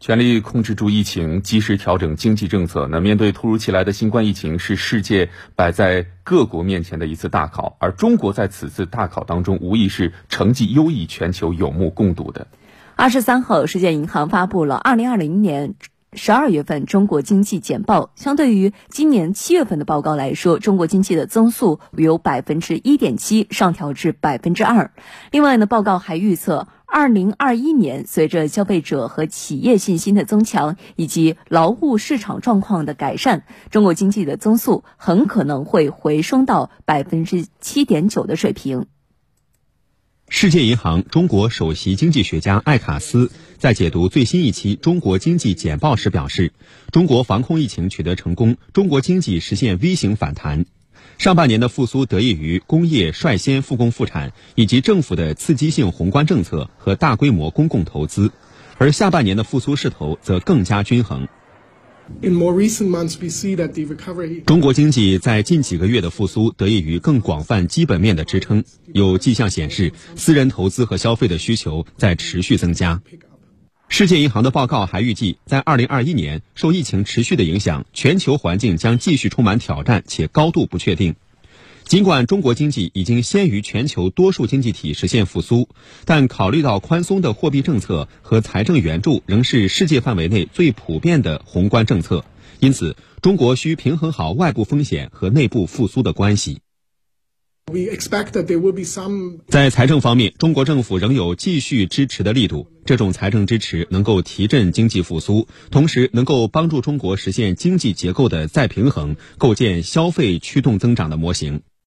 [0.00, 2.86] 全力控制住疫情，及时调整经济政策。
[2.88, 12.46] 那面对突如其来的新冠疫情，是世界摆在各国面前的一次大考，而中国在此次大考当中，无疑是成绩优异，全球有目共睹的。
[12.94, 15.74] 二十三号，世界银行发布了二零二零年
[16.12, 18.12] 十二月份中国经济简报。
[18.14, 24.92] 相对于今年七月份的报告来说，中国经济的增速由百分之一点七上调至百分之二。
[25.32, 26.68] 另外呢，报告还预测。
[26.90, 38.86] 二零二一年，随着消费者和企业信心的增强以及劳务市场状况的改善，中国经济的增速很可能会回升到百分之七点九的水平。
[40.30, 46.54] 世界银行中国首席经济学家艾卡斯在解读最新一期中国经济简报时表示，
[46.90, 50.64] 中国防控疫情取得成功，中国经济实现 V 型反弹。
[51.18, 58.30] 上半年的复苏得益于工业率先复工复产，以及政府的刺激性宏观政策和大规模公共投资，
[58.78, 61.26] 而下半年的复苏势头则更加均衡。
[64.46, 68.62] 中国经济在近几个月的复苏得益于更广泛基本面的支撑，
[68.94, 73.02] 有迹象显示私人投资和消费的需求在持续增加。
[73.98, 81.16] 世界银行的报告还预计，在二零二一年，受疫情持续的影响，全球环境将继续充满挑战且高度不确定。
[81.82, 85.68] 尽管中国经济已经先于全球多数经济体实现复苏，
[86.04, 92.24] 但考虑到宽松的货币政策和财政援助仍是世界范围内最普遍的宏观政策，
[92.60, 96.60] 因此中国需平衡好外部风险和内部复苏的关系。
[99.48, 102.66] 在财政方面，中国政府仍有继续支持的力度。
[102.88, 111.60] 这种财政支持能够提振经济复苏，同时能够帮助中国实现经济结构的再平衡，构建消费驱动增长的模型。